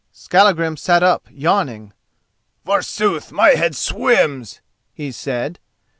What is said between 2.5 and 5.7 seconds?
"Forsooth, my head swims," he said.